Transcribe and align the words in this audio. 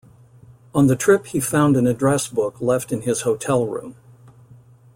On 0.73 0.87
the 0.87 0.95
trip 0.95 1.27
he 1.27 1.39
found 1.39 1.77
an 1.77 1.85
address 1.85 2.27
book 2.27 2.59
left 2.59 2.91
in 2.91 3.03
his 3.03 3.21
hotel 3.21 3.67
room. 3.67 3.95